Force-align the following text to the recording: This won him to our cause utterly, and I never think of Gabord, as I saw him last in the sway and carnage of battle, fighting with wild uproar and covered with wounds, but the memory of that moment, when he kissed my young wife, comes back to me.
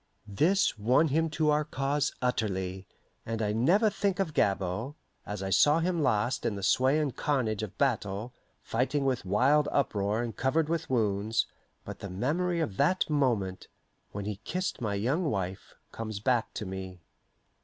This 0.27 0.79
won 0.79 1.09
him 1.09 1.29
to 1.29 1.51
our 1.51 1.63
cause 1.63 2.11
utterly, 2.23 2.87
and 3.23 3.39
I 3.39 3.53
never 3.53 3.87
think 3.91 4.19
of 4.19 4.33
Gabord, 4.33 4.95
as 5.27 5.43
I 5.43 5.51
saw 5.51 5.77
him 5.77 6.01
last 6.01 6.43
in 6.43 6.55
the 6.55 6.63
sway 6.63 6.97
and 6.99 7.15
carnage 7.15 7.61
of 7.61 7.77
battle, 7.77 8.33
fighting 8.63 9.05
with 9.05 9.25
wild 9.25 9.67
uproar 9.71 10.23
and 10.23 10.35
covered 10.35 10.69
with 10.69 10.89
wounds, 10.89 11.45
but 11.85 11.99
the 11.99 12.09
memory 12.09 12.59
of 12.61 12.77
that 12.77 13.11
moment, 13.11 13.67
when 14.11 14.25
he 14.25 14.37
kissed 14.37 14.81
my 14.81 14.95
young 14.95 15.25
wife, 15.29 15.75
comes 15.91 16.19
back 16.19 16.51
to 16.55 16.65
me. 16.65 16.99